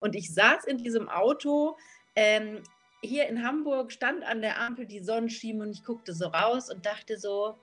[0.00, 1.76] Und ich saß in diesem Auto.
[2.14, 2.62] Ähm,
[3.00, 6.84] hier in Hamburg stand an der Ampel die Sonnenschiene und ich guckte so raus und
[6.84, 7.54] dachte so,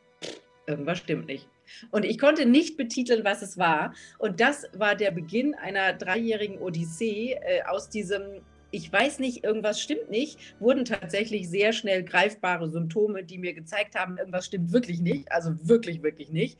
[0.65, 1.47] irgendwas stimmt nicht.
[1.91, 3.93] Und ich konnte nicht betiteln, was es war.
[4.19, 8.41] Und das war der Beginn einer dreijährigen Odyssee äh, aus diesem
[8.71, 13.95] ich weiß nicht, irgendwas stimmt nicht, wurden tatsächlich sehr schnell greifbare Symptome, die mir gezeigt
[13.95, 15.31] haben, irgendwas stimmt wirklich nicht.
[15.31, 16.59] Also wirklich, wirklich nicht.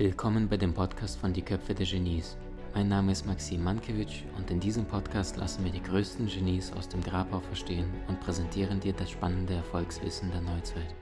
[0.00, 2.38] Willkommen bei dem Podcast von Die Köpfe der Genies.
[2.72, 6.88] Mein Name ist Maxim Mankewitsch und in diesem Podcast lassen wir die größten Genies aus
[6.88, 10.94] dem Grabau verstehen und präsentieren dir das spannende Erfolgswissen der Neuzeit.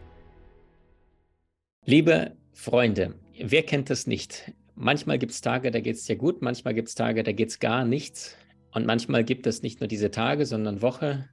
[1.84, 4.52] Liebe Freunde, wer kennt das nicht?
[4.74, 7.50] Manchmal gibt es Tage, da geht es dir gut, manchmal gibt es Tage, da geht
[7.50, 8.36] es gar nichts.
[8.72, 11.28] Und manchmal gibt es nicht nur diese Tage, sondern Woche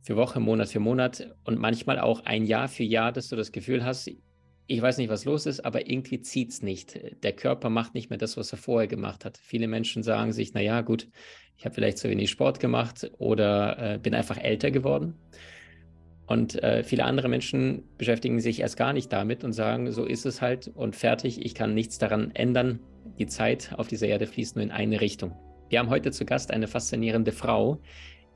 [0.00, 3.52] für Woche, Monat für Monat und manchmal auch ein Jahr für Jahr, dass du das
[3.52, 4.10] Gefühl hast,
[4.66, 6.98] ich weiß nicht, was los ist, aber irgendwie zieht es nicht.
[7.22, 9.38] Der Körper macht nicht mehr das, was er vorher gemacht hat.
[9.38, 11.08] Viele Menschen sagen sich, naja, gut,
[11.56, 15.14] ich habe vielleicht zu wenig Sport gemacht oder äh, bin einfach älter geworden.
[16.26, 20.24] Und äh, viele andere Menschen beschäftigen sich erst gar nicht damit und sagen, so ist
[20.24, 22.80] es halt und fertig, ich kann nichts daran ändern.
[23.18, 25.32] Die Zeit auf dieser Erde fließt nur in eine Richtung.
[25.68, 27.80] Wir haben heute zu Gast eine faszinierende Frau,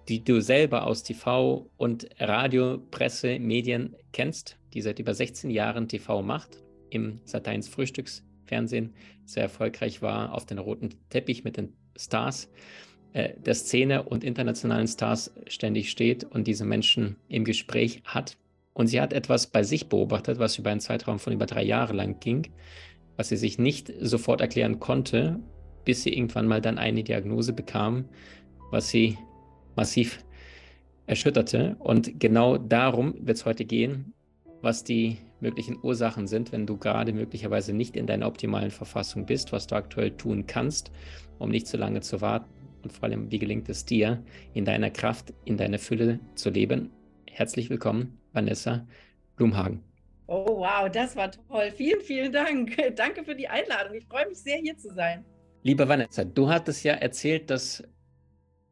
[0.09, 5.89] die du selber aus TV und Radio, Presse, Medien kennst, die seit über 16 Jahren
[5.89, 12.51] TV macht, im Sat1 Frühstücksfernsehen sehr erfolgreich war, auf den roten Teppich mit den Stars
[13.13, 18.37] äh, der Szene und internationalen Stars ständig steht und diese Menschen im Gespräch hat.
[18.75, 21.97] Und sie hat etwas bei sich beobachtet, was über einen Zeitraum von über drei Jahren
[21.97, 22.49] lang ging,
[23.17, 25.41] was sie sich nicht sofort erklären konnte,
[25.85, 28.05] bis sie irgendwann mal dann eine Diagnose bekam,
[28.71, 29.19] was sie
[29.75, 30.23] massiv
[31.07, 31.77] erschütterte.
[31.81, 34.13] Und genau darum wird es heute gehen,
[34.63, 39.53] was die möglichen Ursachen sind, wenn du gerade möglicherweise nicht in deiner optimalen Verfassung bist,
[39.53, 40.91] was du aktuell tun kannst,
[41.39, 42.51] um nicht zu lange zu warten
[42.83, 44.23] und vor allem, wie gelingt es dir,
[44.55, 46.91] in deiner Kraft, in deiner Fülle zu leben.
[47.31, 48.87] Herzlich willkommen, Vanessa
[49.37, 49.83] Blumhagen.
[50.27, 51.71] Oh, wow, das war toll.
[51.75, 52.77] Vielen, vielen Dank.
[52.97, 53.95] Danke für die Einladung.
[53.95, 55.25] Ich freue mich sehr, hier zu sein.
[55.63, 57.83] Liebe Vanessa, du hattest ja erzählt, dass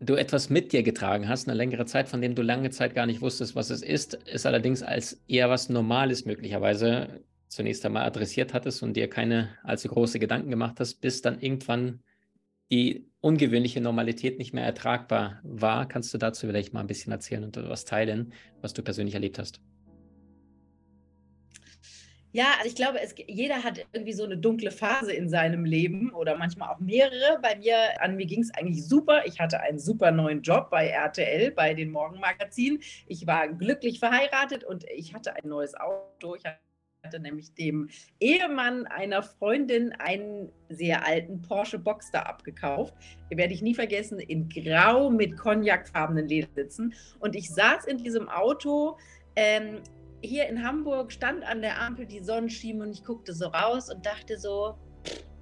[0.01, 3.07] du etwas mit dir getragen hast, eine längere Zeit, von dem du lange Zeit gar
[3.07, 8.53] nicht wusstest, was es ist, ist allerdings als eher was Normales möglicherweise zunächst einmal adressiert
[8.53, 12.01] hattest und dir keine allzu große Gedanken gemacht hast, bis dann irgendwann
[12.71, 15.89] die ungewöhnliche Normalität nicht mehr ertragbar war.
[15.89, 19.39] Kannst du dazu vielleicht mal ein bisschen erzählen und was teilen, was du persönlich erlebt
[19.39, 19.61] hast?
[22.37, 26.13] Ja, also ich glaube, es, jeder hat irgendwie so eine dunkle Phase in seinem Leben
[26.13, 27.39] oder manchmal auch mehrere.
[27.41, 29.23] Bei mir, an mir ging es eigentlich super.
[29.25, 32.81] Ich hatte einen super neuen Job bei RTL, bei den Morgenmagazinen.
[33.07, 36.35] Ich war glücklich verheiratet und ich hatte ein neues Auto.
[36.35, 37.89] Ich hatte nämlich dem
[38.21, 42.93] Ehemann einer Freundin einen sehr alten Porsche Boxster abgekauft.
[43.31, 46.93] Den werde ich nie vergessen, in grau mit cognacfarbenen Ledersitzen.
[47.19, 48.99] Und ich saß in diesem Auto.
[49.37, 49.81] Ähm,
[50.23, 54.05] hier in Hamburg stand an der Ampel die Sonnenschiene und ich guckte so raus und
[54.05, 54.77] dachte so,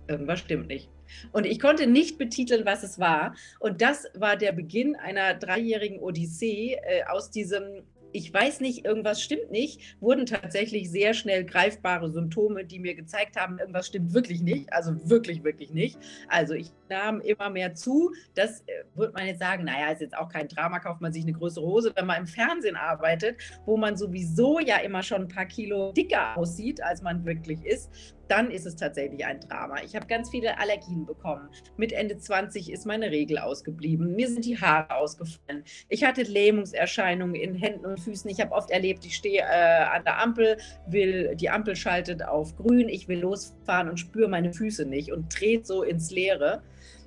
[0.09, 0.89] irgendwas stimmt nicht.
[1.33, 3.35] Und ich konnte nicht betiteln, was es war.
[3.61, 7.85] Und das war der Beginn einer dreijährigen Odyssee äh, aus diesem
[8.15, 13.37] ich weiß nicht, irgendwas stimmt nicht, wurden tatsächlich sehr schnell greifbare Symptome, die mir gezeigt
[13.37, 14.73] haben, irgendwas stimmt wirklich nicht.
[14.73, 15.99] Also wirklich, wirklich nicht.
[16.29, 18.13] Also ich nahm immer mehr zu.
[18.37, 21.25] Das äh, würde man jetzt sagen, naja, ist jetzt auch kein Drama, kauft man sich
[21.25, 23.37] eine größere Hose, wenn man im Fernsehen arbeitet,
[23.67, 27.91] wo man sowieso ja immer schon ein paar Kilo dicker aussieht, als man wirklich ist
[28.29, 29.77] dann ist es tatsächlich ein Drama.
[29.85, 31.49] Ich habe ganz viele Allergien bekommen.
[31.77, 34.15] Mit Ende 20 ist meine Regel ausgeblieben.
[34.15, 35.65] Mir sind die Haare ausgefallen.
[35.89, 38.31] Ich hatte Lähmungserscheinungen in Händen und Füßen.
[38.31, 42.57] Ich habe oft erlebt, ich stehe äh, an der Ampel, will, die Ampel schaltet auf
[42.57, 46.63] grün, ich will losfahren und spüre meine Füße nicht und dreht so ins Leere.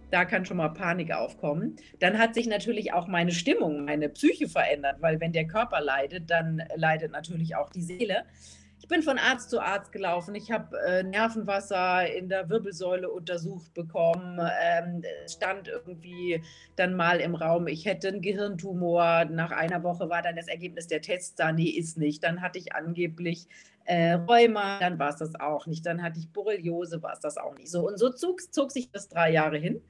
[0.09, 1.75] Da kann schon mal Panik aufkommen.
[1.99, 6.29] Dann hat sich natürlich auch meine Stimmung, meine Psyche verändert, weil wenn der Körper leidet,
[6.29, 8.23] dann leidet natürlich auch die Seele
[8.79, 10.35] ich bin von Arzt zu Arzt gelaufen.
[10.35, 14.39] Ich habe äh, Nervenwasser in der Wirbelsäule untersucht bekommen.
[14.61, 16.41] Ähm, es stand irgendwie
[16.75, 19.25] dann mal im Raum, ich hätte einen Gehirntumor.
[19.25, 22.23] Nach einer Woche war dann das Ergebnis der Tests da, nee, ist nicht.
[22.23, 23.47] Dann hatte ich angeblich
[23.85, 25.85] äh, Rheuma, dann war es das auch nicht.
[25.85, 27.69] Dann hatte ich Borreliose, war es das auch nicht.
[27.69, 29.81] So und so zog, zog sich das drei Jahre hin.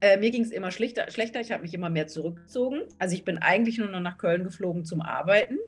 [0.00, 1.06] Äh, mir ging es immer schlechter.
[1.08, 2.82] Ich habe mich immer mehr zurückgezogen.
[2.98, 5.58] Also ich bin eigentlich nur noch nach Köln geflogen zum Arbeiten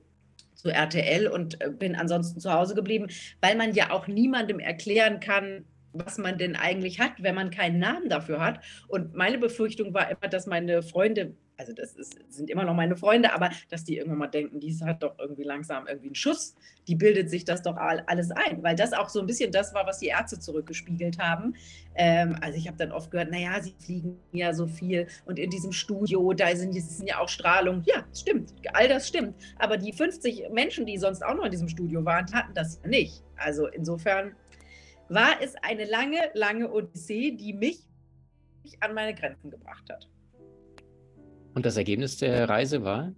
[0.70, 3.08] RTL und äh, bin ansonsten zu Hause geblieben,
[3.40, 5.64] weil man ja auch niemandem erklären kann,
[6.04, 8.60] was man denn eigentlich hat, wenn man keinen Namen dafür hat.
[8.88, 12.96] Und meine Befürchtung war immer, dass meine Freunde also das ist, sind immer noch meine
[12.96, 16.54] Freunde, aber dass die irgendwann mal denken, die hat doch irgendwie langsam irgendwie einen Schuss,
[16.86, 19.86] die bildet sich das doch alles ein, weil das auch so ein bisschen das war,
[19.86, 21.54] was die Ärzte zurückgespiegelt haben.
[21.94, 25.50] Ähm, also ich habe dann oft gehört, naja, sie fliegen ja so viel und in
[25.50, 27.82] diesem Studio, da sind, sind ja auch Strahlung.
[27.86, 29.34] Ja, stimmt, all das stimmt.
[29.58, 33.22] Aber die 50 Menschen, die sonst auch noch in diesem Studio waren, hatten das nicht.
[33.36, 34.34] Also insofern
[35.08, 37.86] war es eine lange, lange Odyssee, die mich
[38.80, 40.08] an meine Grenzen gebracht hat.
[41.54, 43.12] Und das Ergebnis der Reise war?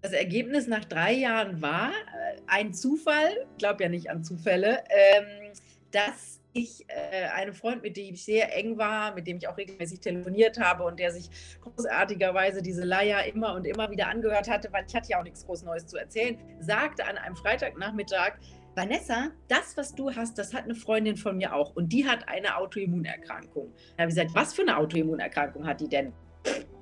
[0.00, 4.84] Das Ergebnis nach drei Jahren war äh, ein Zufall, ich glaube ja nicht an Zufälle,
[4.90, 5.52] ähm,
[5.90, 9.56] dass ich äh, einen Freund, mit dem ich sehr eng war, mit dem ich auch
[9.56, 11.28] regelmäßig telefoniert habe und der sich
[11.60, 15.44] großartigerweise diese Leier immer und immer wieder angehört hatte, weil ich hatte ja auch nichts
[15.44, 18.38] groß Neues zu erzählen, sagte an einem Freitagnachmittag,
[18.78, 22.28] Vanessa, das, was du hast, das hat eine Freundin von mir auch und die hat
[22.28, 23.72] eine Autoimmunerkrankung.
[23.96, 26.12] Da habe ich gesagt, was für eine Autoimmunerkrankung hat die denn?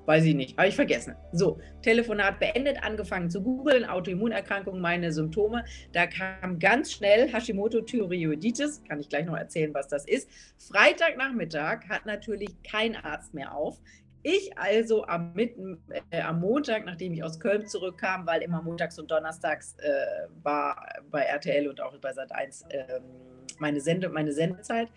[0.05, 1.15] Weiß ich nicht, habe ich vergessen.
[1.31, 5.65] So, Telefonat beendet, angefangen zu googeln, Autoimmunerkrankung, meine Symptome.
[5.91, 10.29] Da kam ganz schnell Hashimoto-Thyreoiditis, kann ich gleich noch erzählen, was das ist.
[10.71, 13.81] Freitagnachmittag hat natürlich kein Arzt mehr auf.
[14.29, 18.99] Ich also am, mitten, äh, am Montag, nachdem ich aus Köln zurückkam, weil immer montags
[18.99, 22.99] und donnerstags äh, war bei RTL und auch bei Sat1 äh,
[23.59, 24.89] meine, Sende, meine Sendezeit,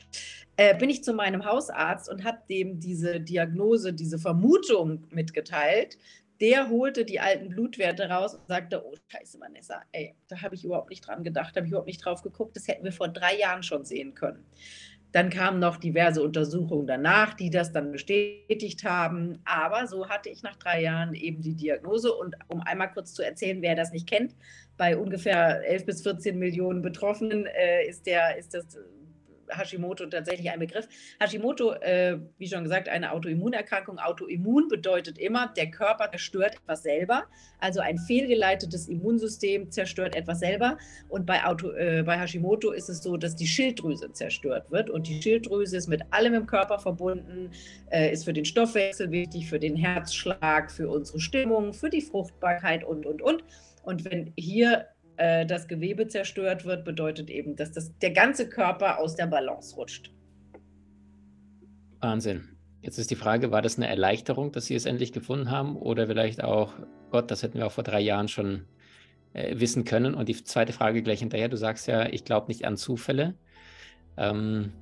[0.57, 5.97] äh, bin ich zu meinem Hausarzt und habe dem diese Diagnose, diese Vermutung mitgeteilt.
[6.41, 10.65] Der holte die alten Blutwerte raus und sagte, oh scheiße, Vanessa, ey, da habe ich
[10.65, 13.37] überhaupt nicht dran gedacht, habe ich überhaupt nicht drauf geguckt, das hätten wir vor drei
[13.37, 14.45] Jahren schon sehen können.
[15.13, 19.41] Dann kamen noch diverse Untersuchungen danach, die das dann bestätigt haben.
[19.45, 22.13] Aber so hatte ich nach drei Jahren eben die Diagnose.
[22.13, 24.35] Und um einmal kurz zu erzählen, wer das nicht kennt,
[24.77, 28.79] bei ungefähr 11 bis 14 Millionen Betroffenen äh, ist, der, ist das
[29.51, 30.89] Hashimoto tatsächlich ein Begriff.
[31.21, 33.99] Hashimoto, äh, wie schon gesagt, eine Autoimmunerkrankung.
[33.99, 37.25] Autoimmun bedeutet immer, der Körper zerstört etwas selber.
[37.59, 40.79] Also ein fehlgeleitetes Immunsystem zerstört etwas selber.
[41.09, 44.91] Und bei, Auto, äh, bei Hashimoto ist es so, dass die Schilddrüse zerstört wird.
[44.91, 47.51] Und die Schilddrüse ist mit allem im Körper verbunden,
[47.91, 52.85] äh, ist für den Stoffwechsel wichtig, für den Herzschlag, für unsere Stimmung, für die Fruchtbarkeit
[52.85, 53.45] und, und, und.
[53.83, 54.87] Und wenn hier
[55.21, 59.77] äh, das Gewebe zerstört wird, bedeutet eben, dass das, der ganze Körper aus der Balance
[59.77, 60.11] rutscht.
[62.01, 62.49] Wahnsinn.
[62.81, 66.07] Jetzt ist die Frage, war das eine Erleichterung, dass Sie es endlich gefunden haben oder
[66.07, 66.73] vielleicht auch,
[67.11, 68.65] Gott, das hätten wir auch vor drei Jahren schon
[69.35, 70.15] äh, wissen können.
[70.15, 73.35] Und die zweite Frage gleich hinterher, du sagst ja, ich glaube nicht an Zufälle.
[74.17, 74.73] Ähm,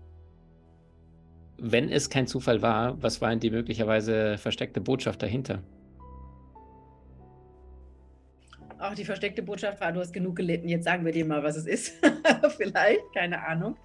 [1.57, 5.65] wenn es kein Zufall war, was war denn die möglicherweise versteckte Botschaft dahinter?
[8.79, 11.57] Auch die versteckte Botschaft war, du hast genug gelitten, jetzt sagen wir dir mal, was
[11.57, 11.95] es ist.
[12.57, 13.77] Vielleicht, keine Ahnung.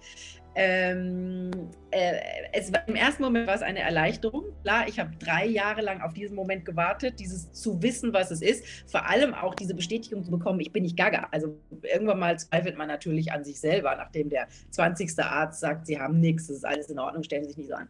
[0.56, 1.50] Ähm,
[1.90, 2.20] äh,
[2.52, 4.44] es war, Im ersten Moment war es eine Erleichterung.
[4.62, 8.40] Klar, ich habe drei Jahre lang auf diesen Moment gewartet, dieses zu wissen, was es
[8.40, 8.64] ist.
[8.86, 11.26] Vor allem auch diese Bestätigung zu bekommen, ich bin nicht gaga.
[11.32, 15.18] Also irgendwann mal zweifelt man natürlich an sich selber, nachdem der 20.
[15.18, 17.74] Arzt sagt, sie haben nichts, das ist alles in Ordnung, stellen Sie sich nicht so
[17.74, 17.88] an.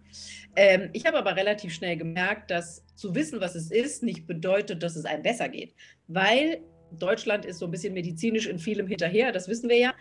[0.57, 4.83] Ähm, ich habe aber relativ schnell gemerkt, dass zu wissen, was es ist, nicht bedeutet,
[4.83, 5.75] dass es einem besser geht.
[6.07, 6.61] Weil
[6.99, 9.95] Deutschland ist so ein bisschen medizinisch in vielem hinterher, das wissen wir ja.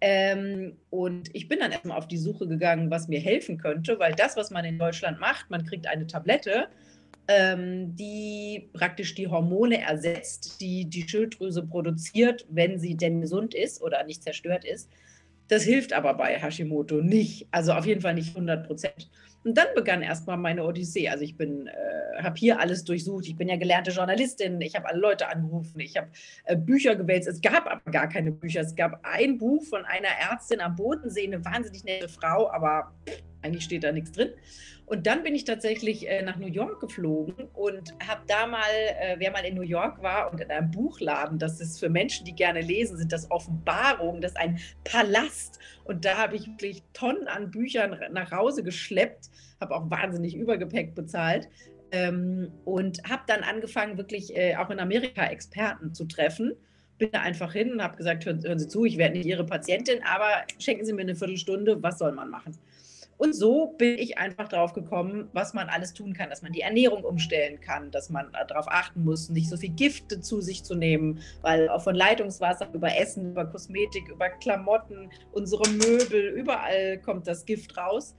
[0.00, 4.14] Ähm, und ich bin dann erstmal auf die Suche gegangen, was mir helfen könnte, weil
[4.14, 6.66] das, was man in Deutschland macht, man kriegt eine Tablette,
[7.28, 13.80] ähm, die praktisch die Hormone ersetzt, die die Schilddrüse produziert, wenn sie denn gesund ist
[13.80, 14.90] oder nicht zerstört ist.
[15.46, 19.08] Das hilft aber bei Hashimoto nicht, also auf jeden Fall nicht 100 Prozent.
[19.44, 21.08] Und dann begann erstmal meine Odyssee.
[21.08, 23.26] Also ich bin, äh, habe hier alles durchsucht.
[23.26, 24.60] Ich bin ja gelernte Journalistin.
[24.60, 25.80] Ich habe alle Leute angerufen.
[25.80, 26.08] Ich habe
[26.44, 27.28] äh, Bücher gewälzt.
[27.28, 28.60] Es gab aber gar keine Bücher.
[28.60, 32.92] Es gab ein Buch von einer Ärztin am Bodensee, eine wahnsinnig nette Frau, aber
[33.42, 34.30] eigentlich steht da nichts drin.
[34.86, 38.60] Und dann bin ich tatsächlich äh, nach New York geflogen und habe da mal,
[39.00, 42.26] äh, wer mal in New York war und in einem Buchladen, das ist für Menschen,
[42.26, 45.58] die gerne lesen, sind das Offenbarungen, das ist ein Palast.
[45.84, 49.30] Und da habe ich wirklich Tonnen an Büchern nach Hause geschleppt,
[49.60, 51.48] habe auch wahnsinnig Übergepäck bezahlt.
[51.92, 56.56] Ähm, und habe dann angefangen, wirklich äh, auch in Amerika Experten zu treffen
[57.02, 59.44] bin da einfach hin und habe gesagt, hören, hören, Sie zu, ich werde nicht Ihre
[59.44, 62.56] Patientin, aber schenken Sie mir eine Viertelstunde, was soll man machen?
[63.16, 66.62] Und so bin ich einfach drauf gekommen, was man alles tun kann, dass man die
[66.62, 70.74] Ernährung umstellen kann, dass man darauf achten muss, nicht so viel Gifte zu sich zu
[70.74, 77.26] nehmen, weil auch von Leitungswasser über Essen, über Kosmetik, über Klamotten, unsere Möbel, überall kommt
[77.26, 78.16] das Gift raus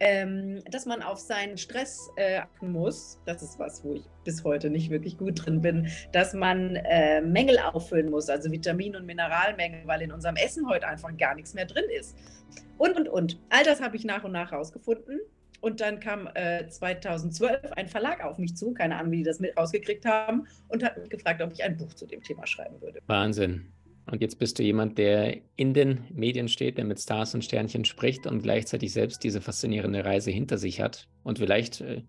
[0.00, 3.20] ähm, dass man auf seinen Stress äh, achten muss.
[3.24, 7.20] Das ist was, wo ich bis heute nicht wirklich gut drin bin, dass man äh,
[7.20, 11.54] Mängel auffüllen muss, also Vitamin- und Mineralmängel, weil in unserem Essen heute einfach gar nichts
[11.54, 12.16] mehr drin ist.
[12.78, 13.40] Und, und, und.
[13.50, 15.20] All das habe ich nach und nach rausgefunden
[15.60, 19.40] Und dann kam äh, 2012 ein Verlag auf mich zu, keine Ahnung, wie die das
[19.40, 22.80] mit rausgekriegt haben, und hat mich gefragt, ob ich ein Buch zu dem Thema schreiben
[22.80, 23.00] würde.
[23.06, 23.72] Wahnsinn.
[24.10, 27.84] Und jetzt bist du jemand, der in den Medien steht, der mit Stars und Sternchen
[27.84, 31.08] spricht und gleichzeitig selbst diese faszinierende Reise hinter sich hat.
[31.24, 32.02] Und vielleicht, äh,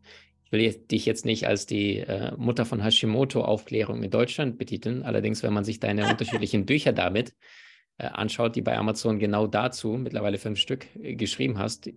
[0.46, 5.04] ich will dich jetzt nicht als die äh, Mutter von Hashimoto-Aufklärung in Deutschland betiteln.
[5.04, 7.34] Allerdings, wenn man sich deine unterschiedlichen Bücher damit
[7.98, 11.90] äh, anschaut, die bei Amazon genau dazu mittlerweile fünf Stück geschrieben hast,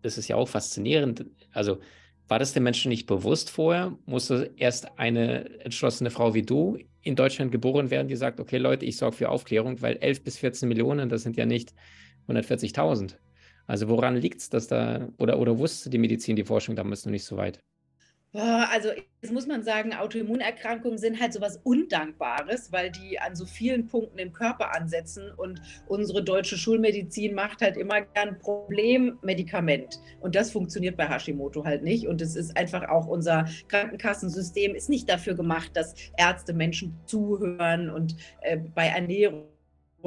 [0.00, 1.26] das ist ja auch faszinierend.
[1.52, 1.80] Also
[2.26, 3.96] war das den Menschen nicht bewusst vorher?
[4.06, 8.84] Musste erst eine entschlossene Frau wie du in Deutschland geboren werden, die sagt, okay Leute,
[8.84, 11.72] ich sorge für Aufklärung, weil 11 bis 14 Millionen, das sind ja nicht
[12.28, 13.16] 140.000.
[13.66, 17.12] Also woran liegt es, dass da, oder, oder wusste die Medizin, die Forschung damals noch
[17.12, 17.60] nicht so weit?
[18.34, 18.90] Also
[19.22, 23.86] jetzt muss man sagen, Autoimmunerkrankungen sind halt so was Undankbares, weil die an so vielen
[23.86, 25.30] Punkten im Körper ansetzen.
[25.36, 30.00] Und unsere deutsche Schulmedizin macht halt immer gern Problemmedikament.
[30.20, 32.06] Und das funktioniert bei Hashimoto halt nicht.
[32.06, 37.88] Und es ist einfach auch unser Krankenkassensystem ist nicht dafür gemacht, dass Ärzte Menschen zuhören
[37.88, 39.48] und äh, bei Ernährung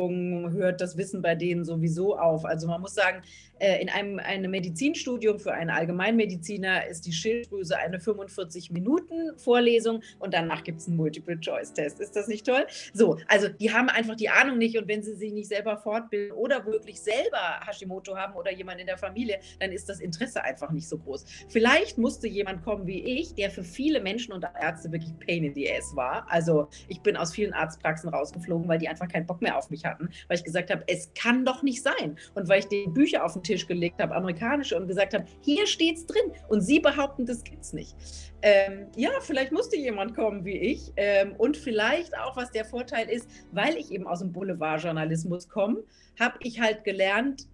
[0.08, 2.46] hört das Wissen bei denen sowieso auf.
[2.46, 3.22] Also man muss sagen,
[3.60, 10.64] äh, in einem, einem Medizinstudium für einen Allgemeinmediziner ist die Schilddrüse eine 45-Minuten-Vorlesung und danach
[10.64, 12.00] gibt es einen Multiple-Choice-Test.
[12.00, 12.66] Ist das nicht toll?
[12.94, 16.38] So, also die haben einfach die Ahnung nicht und wenn sie sich nicht selber fortbilden
[16.38, 20.72] oder wirklich selber Hashimoto haben oder jemand in der Familie, dann ist das Interesse einfach
[20.72, 21.26] nicht so groß.
[21.50, 25.54] Vielleicht musste jemand kommen wie ich, der für viele Menschen und Ärzte wirklich Pain in
[25.54, 26.26] the Ass war.
[26.30, 29.86] Also ich bin aus vielen Arztpraxen rausgeflogen, weil die einfach keinen Bock mehr auf mich
[29.90, 32.18] hatten, weil ich gesagt habe, es kann doch nicht sein.
[32.36, 35.68] Und weil ich die Bücher auf den Tisch gelegt habe, amerikanische, und gesagt habe, hier
[35.68, 36.32] steht's drin.
[36.48, 37.96] Und sie behaupten, das gibt's nicht.
[38.42, 40.94] Ähm, ja, vielleicht musste jemand kommen wie ich.
[40.96, 45.84] Ähm, und vielleicht auch, was der Vorteil ist, weil ich eben aus dem Boulevardjournalismus komme,
[46.20, 47.48] habe ich halt gelernt,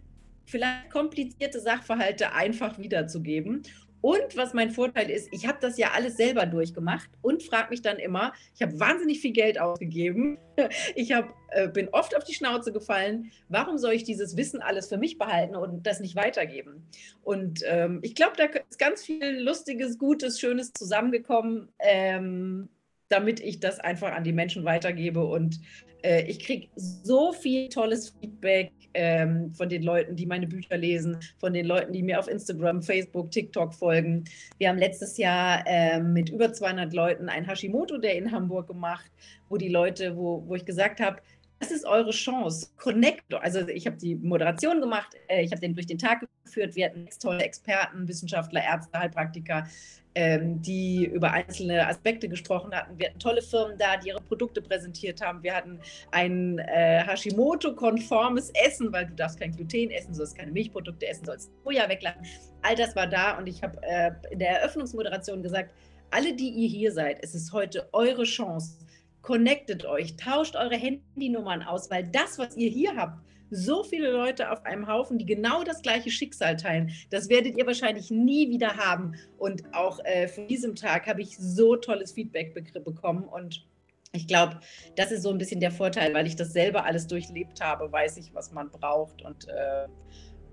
[0.46, 3.64] vielleicht komplizierte Sachverhalte einfach wiederzugeben.
[4.06, 7.82] Und was mein Vorteil ist, ich habe das ja alles selber durchgemacht und frage mich
[7.82, 10.38] dann immer, ich habe wahnsinnig viel Geld ausgegeben,
[10.96, 14.90] ich hab, äh, bin oft auf die Schnauze gefallen, warum soll ich dieses Wissen alles
[14.90, 16.86] für mich behalten und das nicht weitergeben?
[17.24, 22.70] Und ähm, ich glaube, da ist ganz viel Lustiges, Gutes, Schönes zusammengekommen, ähm,
[23.10, 25.60] damit ich das einfach an die Menschen weitergebe und
[26.06, 31.18] äh, ich kriege so viel tolles Feedback ähm, von den Leuten, die meine Bücher lesen,
[31.40, 34.24] von den Leuten, die mir auf Instagram, Facebook, TikTok folgen.
[34.58, 39.12] Wir haben letztes Jahr äh, mit über 200 Leuten ein Hashimoto Day in Hamburg gemacht,
[39.50, 41.22] wo die Leute, wo, wo ich gesagt habe,
[41.60, 42.70] das ist eure Chance.
[42.78, 43.34] Connect.
[43.34, 46.76] Also ich habe die Moderation gemacht, äh, ich habe den durch den Tag geführt.
[46.76, 52.98] Wir hatten tolle Experten, Wissenschaftler, Ärzte, Heilpraktiker, ähm, die über einzelne Aspekte gesprochen hatten.
[52.98, 55.44] Wir hatten tolle Firmen da, die ihre Produkte präsentiert haben.
[55.44, 55.80] Wir hatten
[56.12, 61.52] ein äh, Hashimoto-konformes Essen, weil du darfst kein Gluten essen, sollst keine Milchprodukte essen, sollst
[61.64, 62.22] Soja weglassen.
[62.62, 65.74] All das war da und ich habe äh, in der Eröffnungsmoderation gesagt,
[66.12, 68.78] alle, die ihr hier seid, es ist heute eure Chance.
[69.22, 73.20] Connectet euch, tauscht eure Handynummern aus, weil das, was ihr hier habt,
[73.56, 76.92] so viele Leute auf einem Haufen, die genau das gleiche Schicksal teilen.
[77.10, 79.14] Das werdet ihr wahrscheinlich nie wieder haben.
[79.38, 83.66] Und auch äh, von diesem Tag habe ich so tolles Feedback bekommen und
[84.12, 84.60] ich glaube,
[84.96, 88.16] das ist so ein bisschen der Vorteil, weil ich das selber alles durchlebt habe, weiß
[88.18, 89.88] ich, was man braucht und äh,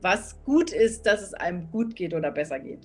[0.00, 2.80] was gut ist, dass es einem gut geht oder besser geht.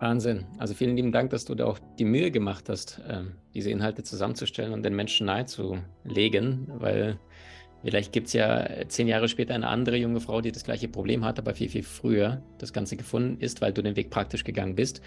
[0.00, 0.44] Wahnsinn.
[0.58, 4.02] Also vielen lieben Dank, dass du da auch die Mühe gemacht hast, ähm, diese Inhalte
[4.02, 7.18] zusammenzustellen und den Menschen nahezulegen, weil
[7.84, 11.22] Vielleicht gibt es ja zehn Jahre später eine andere junge Frau, die das gleiche Problem
[11.22, 14.74] hat, aber viel, viel früher das Ganze gefunden ist, weil du den Weg praktisch gegangen
[14.74, 15.02] bist.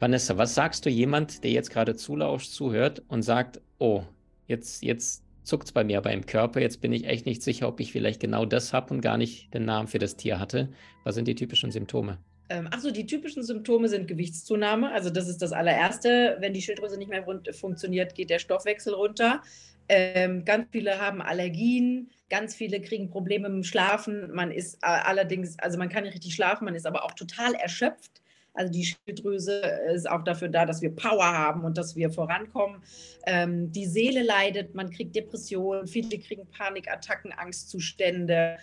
[0.00, 4.04] Vanessa, was sagst du jemand, der jetzt gerade zulauscht, zuhört und sagt, oh,
[4.46, 7.68] jetzt, jetzt zuckt es bei mir aber im Körper, jetzt bin ich echt nicht sicher,
[7.68, 10.70] ob ich vielleicht genau das habe und gar nicht den Namen für das Tier hatte.
[11.04, 12.16] Was sind die typischen Symptome?
[12.48, 14.92] Ähm, Achso, die typischen Symptome sind Gewichtszunahme.
[14.92, 16.36] Also das ist das allererste.
[16.40, 19.42] Wenn die Schilddrüse nicht mehr funktioniert, geht der Stoffwechsel runter.
[19.88, 24.30] Ähm, ganz viele haben Allergien, ganz viele kriegen Probleme dem Schlafen.
[24.32, 27.54] Man ist äh, allerdings, also man kann nicht richtig schlafen, man ist aber auch total
[27.54, 28.22] erschöpft.
[28.54, 29.62] Also die Schilddrüse
[29.94, 32.82] ist auch dafür da, dass wir Power haben und dass wir vorankommen.
[33.26, 38.58] Ähm, die Seele leidet, man kriegt Depressionen, viele kriegen Panikattacken, Angstzustände.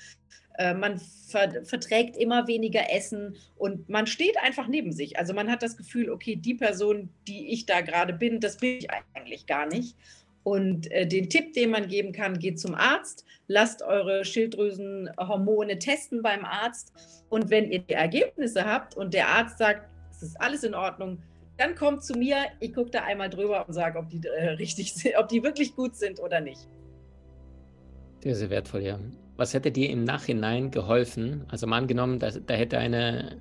[0.59, 5.17] Äh, man ver verträgt immer weniger Essen und man steht einfach neben sich.
[5.17, 8.79] Also man hat das Gefühl, okay, die Person, die ich da gerade bin, das bin
[8.79, 9.95] ich eigentlich gar nicht.
[10.43, 16.21] Und äh, den Tipp, den man geben kann, geht zum Arzt, lasst eure Schilddrüsenhormone testen
[16.21, 16.91] beim Arzt.
[17.29, 21.19] Und wenn ihr die Ergebnisse habt und der Arzt sagt, es ist alles in Ordnung,
[21.55, 24.93] dann kommt zu mir, ich gucke da einmal drüber und sage, ob die äh, richtig
[24.93, 26.67] sind, ob die wirklich gut sind oder nicht.
[28.21, 28.99] Sehr, sehr wertvoll, ja.
[29.39, 31.45] Was hätte dir im Nachhinein geholfen?
[31.47, 33.39] Also mal angenommen, da, da hätte eine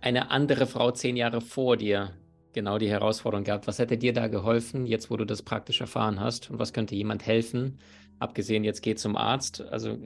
[0.00, 2.10] eine andere Frau zehn Jahre vor dir
[2.52, 3.68] genau die Herausforderung gehabt.
[3.68, 6.50] Was hätte dir da geholfen, jetzt wo du das praktisch erfahren hast?
[6.50, 7.78] Und was könnte jemand helfen?
[8.18, 9.60] Abgesehen, jetzt geh zum Arzt.
[9.60, 9.96] Also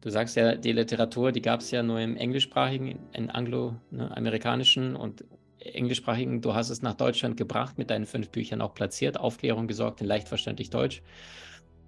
[0.00, 4.98] du sagst ja, die Literatur, die gab es ja nur im englischsprachigen, im anglo-amerikanischen ne,
[4.98, 5.24] und
[5.60, 6.40] englischsprachigen.
[6.40, 10.08] Du hast es nach Deutschland gebracht, mit deinen fünf Büchern auch platziert, Aufklärung gesorgt in
[10.08, 11.02] leicht verständlich Deutsch.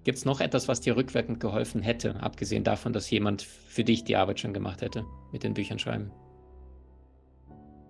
[0.08, 4.04] Gibt es noch etwas, was dir rückwirkend geholfen hätte, abgesehen davon, dass jemand für dich
[4.04, 6.10] die Arbeit schon gemacht hätte mit den Büchern schreiben?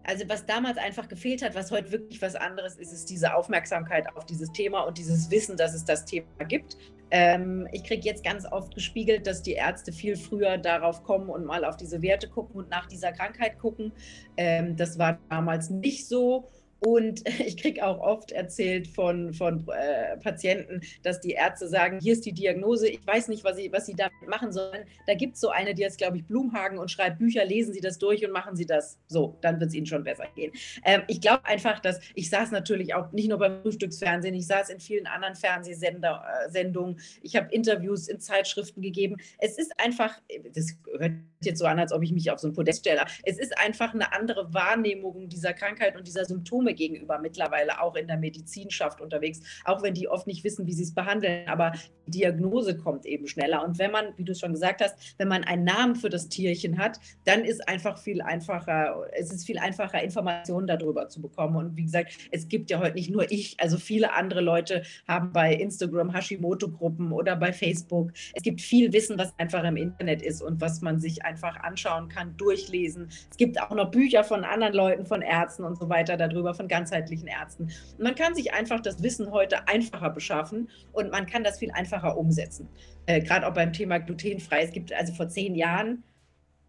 [0.03, 4.17] Also was damals einfach gefehlt hat, was heute wirklich was anderes ist, ist diese Aufmerksamkeit
[4.17, 6.77] auf dieses Thema und dieses Wissen, dass es das Thema gibt.
[7.13, 11.45] Ähm, ich kriege jetzt ganz oft gespiegelt, dass die Ärzte viel früher darauf kommen und
[11.45, 13.93] mal auf diese Werte gucken und nach dieser Krankheit gucken.
[14.37, 16.49] Ähm, das war damals nicht so.
[16.81, 22.13] Und ich kriege auch oft erzählt von, von äh, Patienten, dass die Ärzte sagen, hier
[22.13, 24.85] ist die Diagnose, ich weiß nicht, was sie, was sie damit machen sollen.
[25.07, 27.81] Da gibt es so eine, die jetzt, glaube ich, Blumhagen und schreibt Bücher, lesen Sie
[27.81, 28.99] das durch und machen Sie das.
[29.09, 30.53] So, dann wird es Ihnen schon besser gehen.
[30.85, 34.71] Ähm, ich glaube einfach, dass ich saß natürlich auch nicht nur beim Frühstücksfernsehen, ich saß
[34.71, 39.17] in vielen anderen Fernsehsendungen, äh, ich habe Interviews in Zeitschriften gegeben.
[39.39, 40.21] Es ist einfach,
[40.55, 43.03] das hört jetzt so an, als ob ich mich auf so ein Podest stelle.
[43.25, 48.07] Es ist einfach eine andere Wahrnehmung dieser Krankheit und dieser Symptome gegenüber mittlerweile auch in
[48.07, 51.49] der Medizinschaft unterwegs, auch wenn die oft nicht wissen, wie sie es behandeln.
[51.49, 51.73] Aber
[52.07, 53.65] die Diagnose kommt eben schneller.
[53.65, 56.79] Und wenn man, wie du schon gesagt hast, wenn man einen Namen für das Tierchen
[56.79, 61.57] hat, dann ist einfach viel einfacher, es ist viel einfacher, Informationen darüber zu bekommen.
[61.57, 65.33] Und wie gesagt, es gibt ja heute nicht nur ich, also viele andere Leute haben
[65.33, 68.13] bei Instagram Hashimoto-Gruppen oder bei Facebook.
[68.35, 72.09] Es gibt viel Wissen, was einfach im Internet ist und was man sich einfach anschauen
[72.09, 73.09] kann, durchlesen.
[73.31, 76.69] Es gibt auch noch Bücher von anderen Leuten, von Ärzten und so weiter darüber, von
[76.69, 77.71] ganzheitlichen Ärzten.
[77.99, 82.19] Man kann sich einfach das Wissen heute einfacher beschaffen und man kann das viel einfacher
[82.19, 82.69] umsetzen.
[83.07, 84.65] Äh, Gerade auch beim Thema glutenfrei.
[84.65, 86.05] Es gibt also vor zehn Jahren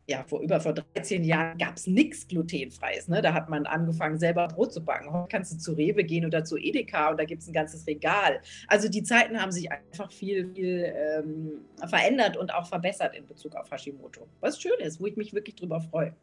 [0.09, 3.07] ja, vor über vor 13 Jahren gab es nichts glutenfreies.
[3.09, 3.21] Ne?
[3.21, 5.13] Da hat man angefangen, selber Brot zu backen.
[5.13, 7.85] Heute kannst du zu Rewe gehen oder zu Edeka und da gibt es ein ganzes
[7.85, 8.41] Regal.
[8.67, 11.51] Also die Zeiten haben sich einfach viel, viel ähm,
[11.87, 14.27] verändert und auch verbessert in Bezug auf Hashimoto.
[14.39, 16.15] Was schön ist, wo ich mich wirklich drüber freue.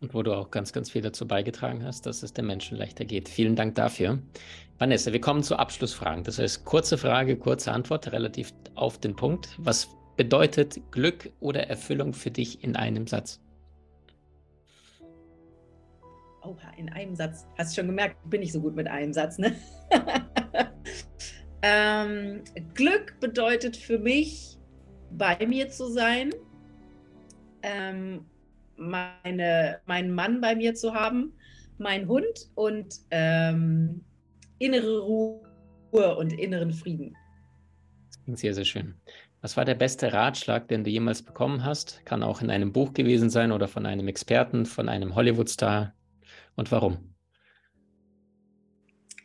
[0.00, 3.04] Und wo du auch ganz, ganz viel dazu beigetragen hast, dass es den Menschen leichter
[3.04, 3.28] geht.
[3.28, 4.20] Vielen Dank dafür.
[4.78, 6.22] Vanessa, wir kommen zu Abschlussfragen.
[6.22, 9.48] Das heißt, kurze Frage, kurze Antwort, relativ auf den Punkt.
[9.58, 13.40] Was bedeutet Glück oder Erfüllung für dich in einem Satz?
[16.42, 17.46] Oha, in einem Satz.
[17.58, 19.56] Hast du schon gemerkt, bin ich so gut mit einem Satz, ne?
[21.62, 22.42] ähm,
[22.74, 24.58] Glück bedeutet für mich,
[25.10, 26.30] bei mir zu sein,
[27.62, 28.24] ähm,
[28.78, 31.32] meine, meinen Mann bei mir zu haben,
[31.78, 34.04] meinen Hund und ähm,
[34.58, 37.16] innere Ruhe und inneren Frieden.
[38.08, 38.94] Das klingt sehr, sehr schön.
[39.40, 42.04] Was war der beste Ratschlag, den du jemals bekommen hast?
[42.04, 45.94] Kann auch in einem Buch gewesen sein oder von einem Experten, von einem Hollywood-Star.
[46.56, 47.14] Und warum?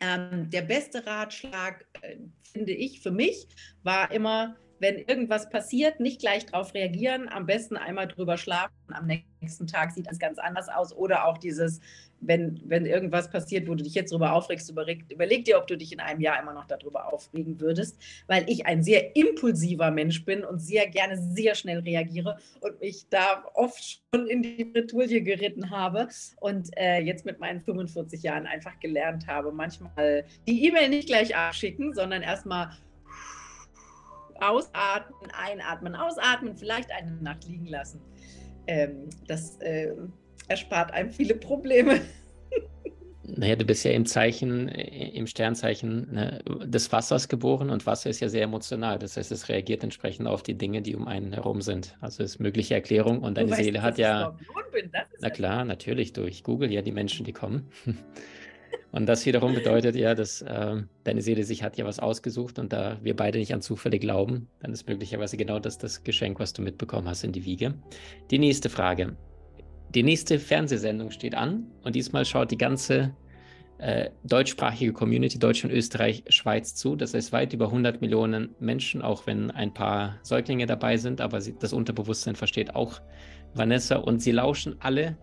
[0.00, 2.16] Ähm, der beste Ratschlag, äh,
[2.52, 3.48] finde ich, für mich,
[3.82, 9.06] war immer, wenn irgendwas passiert, nicht gleich darauf reagieren, am besten einmal drüber schlafen, am
[9.06, 10.94] nächsten Tag sieht das ganz anders aus.
[10.94, 11.80] Oder auch dieses,
[12.20, 15.76] wenn, wenn irgendwas passiert, wo du dich jetzt darüber aufregst, überleg, überleg dir, ob du
[15.76, 20.24] dich in einem Jahr immer noch darüber aufregen würdest, weil ich ein sehr impulsiver Mensch
[20.24, 25.22] bin und sehr gerne sehr schnell reagiere und mich da oft schon in die Bretouille
[25.22, 26.08] geritten habe
[26.40, 31.36] und äh, jetzt mit meinen 45 Jahren einfach gelernt habe, manchmal die E-Mail nicht gleich
[31.36, 32.70] abschicken, sondern erstmal
[34.40, 38.00] ausatmen, einatmen, ausatmen, vielleicht eine Nacht liegen lassen.
[38.66, 39.92] Ähm, das äh,
[40.48, 42.00] erspart einem viele Probleme.
[43.26, 48.10] Naja, du bist ja im Zeichen, äh, im Sternzeichen ne, des Wassers geboren und Wasser
[48.10, 48.98] ist ja sehr emotional.
[48.98, 51.96] Das heißt, es reagiert entsprechend auf die Dinge, die um einen herum sind.
[52.00, 54.36] Also ist mögliche Erklärung und deine Seele hat ja.
[55.20, 57.70] na klar, natürlich durch Google ja die Menschen, die kommen.
[58.94, 62.72] Und das wiederum bedeutet ja, dass äh, deine Seele sich hat ja was ausgesucht und
[62.72, 66.52] da wir beide nicht an Zufälle glauben, dann ist möglicherweise genau das das Geschenk, was
[66.52, 67.74] du mitbekommen hast in die Wiege.
[68.30, 69.16] Die nächste Frage.
[69.96, 73.16] Die nächste Fernsehsendung steht an und diesmal schaut die ganze
[73.78, 76.94] äh, deutschsprachige Community, Deutschland, Österreich, Schweiz zu.
[76.94, 81.40] Das heißt weit über 100 Millionen Menschen, auch wenn ein paar Säuglinge dabei sind, aber
[81.40, 83.00] sie, das Unterbewusstsein versteht auch
[83.54, 85.16] Vanessa und sie lauschen alle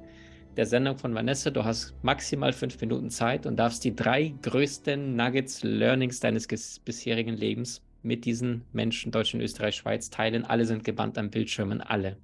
[0.57, 1.49] der Sendung von Vanessa.
[1.49, 6.47] Du hast maximal fünf Minuten Zeit und darfst die drei größten Nuggets, Learnings deines
[6.79, 10.45] bisherigen Lebens mit diesen Menschen, Deutschland, Österreich, Schweiz, teilen.
[10.45, 12.17] Alle sind gebannt am Bildschirmen, alle.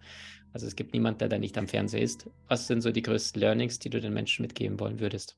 [0.53, 2.29] Also es gibt niemanden, der da nicht am Fernseher ist.
[2.47, 5.37] Was sind so die größten Learnings, die du den Menschen mitgeben wollen würdest?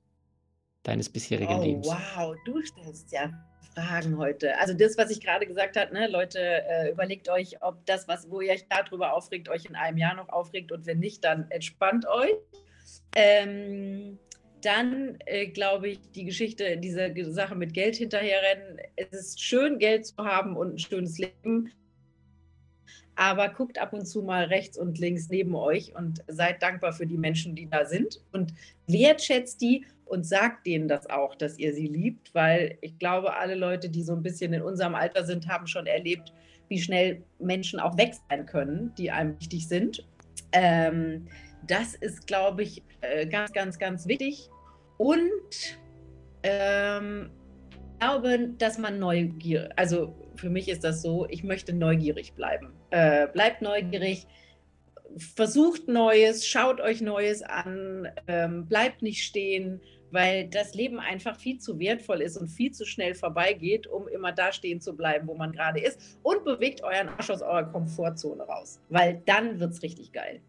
[0.83, 1.87] Deines bisherigen oh, Lebens.
[1.87, 3.29] Wow, du stellst ja
[3.75, 4.57] Fragen heute.
[4.57, 8.31] Also das, was ich gerade gesagt habe, ne, Leute, äh, überlegt euch, ob das, was,
[8.31, 11.51] wo ihr euch darüber aufregt, euch in einem Jahr noch aufregt und wenn nicht, dann
[11.51, 12.31] entspannt euch
[13.15, 14.19] Ähm,
[14.61, 18.77] dann äh, glaube ich, die Geschichte, diese Sache mit Geld hinterherrennen.
[18.95, 21.71] Es ist schön, Geld zu haben und ein schönes Leben.
[23.15, 27.05] Aber guckt ab und zu mal rechts und links neben euch und seid dankbar für
[27.05, 28.53] die Menschen, die da sind und
[28.87, 33.55] wertschätzt die und sagt denen das auch, dass ihr sie liebt, weil ich glaube, alle
[33.55, 36.33] Leute, die so ein bisschen in unserem Alter sind, haben schon erlebt,
[36.69, 40.07] wie schnell Menschen auch weg sein können, die einem wichtig sind.
[40.51, 41.27] Ähm,
[41.67, 44.49] das ist, glaube ich, äh, ganz, ganz, ganz wichtig.
[44.97, 45.79] Und
[46.43, 47.31] ähm,
[47.71, 52.73] ich glaube, dass man neugierig, also für mich ist das so, ich möchte neugierig bleiben.
[52.91, 54.25] Äh, bleibt neugierig,
[55.17, 61.59] versucht Neues, schaut euch Neues an, ähm, bleibt nicht stehen, weil das Leben einfach viel
[61.59, 65.35] zu wertvoll ist und viel zu schnell vorbeigeht, um immer da stehen zu bleiben, wo
[65.35, 66.19] man gerade ist.
[66.23, 70.41] Und bewegt euren Arsch aus eurer Komfortzone raus, weil dann wird es richtig geil.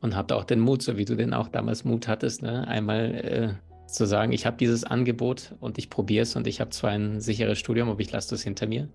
[0.00, 2.66] Und habt auch den Mut, so wie du den auch damals Mut hattest, ne?
[2.68, 6.70] einmal äh, zu sagen, ich habe dieses Angebot und ich probiere es und ich habe
[6.70, 8.88] zwar ein sicheres Studium, aber ich lasse das hinter mir,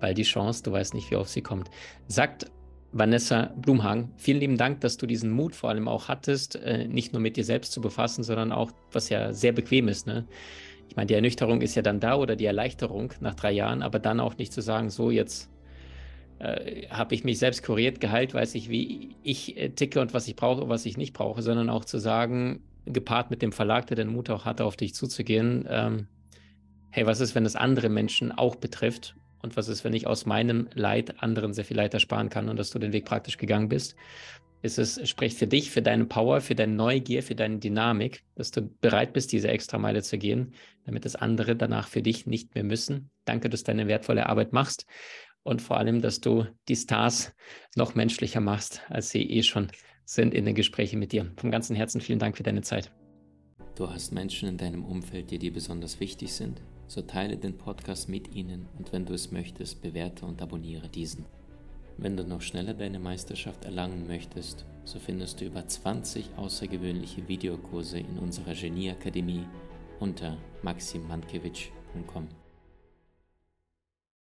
[0.00, 1.68] weil die Chance, du weißt nicht, wie oft sie kommt.
[2.06, 2.50] Sagt
[2.92, 7.12] Vanessa Blumhagen, vielen lieben Dank, dass du diesen Mut vor allem auch hattest, äh, nicht
[7.12, 10.06] nur mit dir selbst zu befassen, sondern auch, was ja sehr bequem ist.
[10.06, 10.24] Ne?
[10.88, 13.98] Ich meine, die Ernüchterung ist ja dann da oder die Erleichterung nach drei Jahren, aber
[13.98, 15.50] dann auch nicht zu sagen, so jetzt
[16.38, 20.28] äh, habe ich mich selbst kuriert, geheilt, weiß ich, wie ich äh, ticke und was
[20.28, 23.86] ich brauche und was ich nicht brauche, sondern auch zu sagen, gepaart mit dem Verlag,
[23.86, 26.08] der den Mut auch hatte, auf dich zuzugehen, ähm,
[26.90, 29.16] hey, was ist, wenn es andere Menschen auch betrifft?
[29.42, 32.58] Und was ist, wenn ich aus meinem Leid anderen sehr viel Leid ersparen kann und
[32.58, 33.96] dass du den Weg praktisch gegangen bist?
[34.62, 38.50] Ist es, spricht für dich, für deine Power, für deine Neugier, für deine Dynamik, dass
[38.50, 42.54] du bereit bist, diese extra Meile zu gehen, damit das andere danach für dich nicht
[42.54, 43.10] mehr müssen.
[43.24, 44.86] Danke, dass du deine wertvolle Arbeit machst
[45.46, 47.32] und vor allem, dass du die Stars
[47.76, 49.68] noch menschlicher machst, als sie eh schon
[50.04, 51.32] sind in den Gesprächen mit dir.
[51.36, 52.92] Vom ganzen Herzen vielen Dank für deine Zeit.
[53.76, 56.62] Du hast Menschen in deinem Umfeld, die dir besonders wichtig sind?
[56.86, 61.26] So teile den Podcast mit ihnen und wenn du es möchtest, bewerte und abonniere diesen.
[61.98, 67.98] Wenn du noch schneller deine Meisterschaft erlangen möchtest, so findest du über 20 außergewöhnliche Videokurse
[67.98, 69.44] in unserer Genieakademie
[69.98, 72.28] unter maximmankiewicz.com.